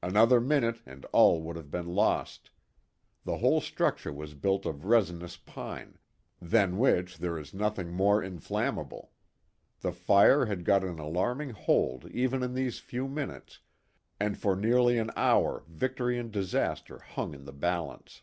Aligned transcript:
Another 0.00 0.40
minute 0.40 0.80
and 0.86 1.04
all 1.06 1.42
would 1.42 1.56
have 1.56 1.68
been 1.68 1.88
lost. 1.88 2.50
The 3.24 3.38
whole 3.38 3.60
structure 3.60 4.12
was 4.12 4.34
built 4.36 4.64
of 4.64 4.84
resinous 4.84 5.36
pine, 5.36 5.98
than 6.40 6.78
which 6.78 7.18
there 7.18 7.36
is 7.36 7.52
nothing 7.52 7.90
more 7.90 8.22
inflammable. 8.22 9.10
The 9.80 9.90
fire 9.90 10.46
had 10.46 10.64
got 10.64 10.84
an 10.84 11.00
alarming 11.00 11.50
hold 11.50 12.04
even 12.12 12.44
in 12.44 12.54
those 12.54 12.78
few 12.78 13.08
minutes, 13.08 13.58
and 14.20 14.38
for 14.38 14.54
nearly 14.54 14.98
an 14.98 15.10
hour 15.16 15.64
victory 15.66 16.16
and 16.16 16.30
disaster 16.30 17.00
hung 17.00 17.34
in 17.34 17.44
the 17.44 17.52
balance. 17.52 18.22